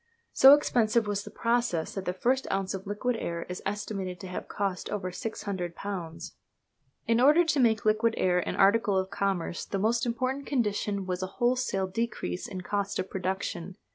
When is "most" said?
9.77-10.07